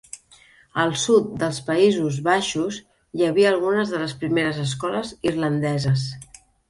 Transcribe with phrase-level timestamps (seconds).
[0.83, 2.79] Al sud dels Països Baixos
[3.19, 6.09] hi havia algunes de les primeres escoles irlandeses.